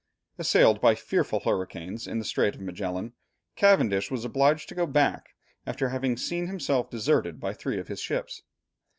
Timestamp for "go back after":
4.73-5.89